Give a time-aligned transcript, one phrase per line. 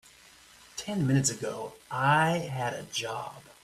[0.77, 3.43] Ten minutes ago I had a job.